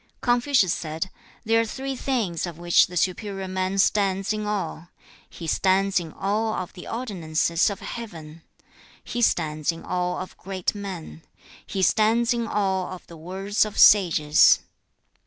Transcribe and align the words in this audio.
Confucius 0.21 0.73
said, 0.73 1.11
'There 1.45 1.61
are 1.61 1.65
three 1.65 1.95
things 1.95 2.47
of 2.47 2.57
which 2.57 2.87
the 2.87 2.97
superior 2.97 3.47
man 3.47 3.77
stands 3.77 4.33
in 4.33 4.47
awe. 4.47 4.87
He 5.29 5.45
stands 5.45 5.99
in 5.99 6.11
awe 6.13 6.57
of 6.59 6.73
the 6.73 6.87
ordinances 6.87 7.69
of 7.69 7.81
Heaven. 7.81 8.41
He 9.03 9.21
stands 9.21 9.71
in 9.71 9.85
awe 9.85 10.19
of 10.19 10.35
great 10.37 10.73
men. 10.73 11.21
He 11.67 11.83
stands 11.83 12.33
in 12.33 12.47
awe 12.47 12.91
of 12.91 13.05
the 13.05 13.15
words 13.17 13.63
of 13.63 13.77
sages. 13.77 14.61